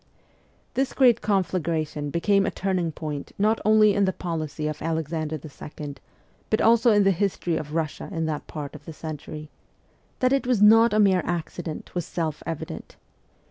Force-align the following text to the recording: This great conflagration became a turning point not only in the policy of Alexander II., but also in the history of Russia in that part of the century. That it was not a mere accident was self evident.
This 0.73 0.93
great 0.93 1.21
conflagration 1.21 2.09
became 2.09 2.43
a 2.47 2.49
turning 2.49 2.91
point 2.91 3.33
not 3.37 3.61
only 3.63 3.93
in 3.93 4.05
the 4.05 4.11
policy 4.11 4.65
of 4.67 4.81
Alexander 4.81 5.35
II., 5.37 5.95
but 6.49 6.59
also 6.59 6.89
in 6.91 7.03
the 7.03 7.11
history 7.11 7.55
of 7.55 7.75
Russia 7.75 8.09
in 8.11 8.25
that 8.25 8.47
part 8.47 8.73
of 8.73 8.85
the 8.85 8.93
century. 8.93 9.51
That 10.17 10.33
it 10.33 10.47
was 10.47 10.59
not 10.59 10.91
a 10.91 10.99
mere 10.99 11.21
accident 11.23 11.93
was 11.93 12.07
self 12.07 12.41
evident. 12.47 12.95